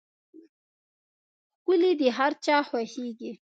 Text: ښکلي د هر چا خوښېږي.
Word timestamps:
ښکلي 1.59 1.91
د 1.99 2.01
هر 2.17 2.31
چا 2.45 2.57
خوښېږي. 2.69 3.31